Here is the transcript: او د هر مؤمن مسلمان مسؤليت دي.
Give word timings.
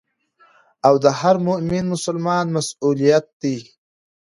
او 0.87 0.95
د 1.03 1.05
هر 1.19 1.35
مؤمن 1.47 1.83
مسلمان 1.93 2.45
مسؤليت 2.55 3.25
دي. 3.41 3.57